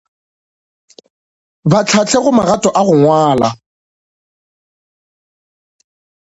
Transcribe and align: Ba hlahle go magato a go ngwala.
Ba 1.69 1.79
hlahle 1.89 2.17
go 2.23 2.31
magato 2.37 2.69
a 2.79 2.81
go 2.87 2.93
ngwala. 3.01 3.49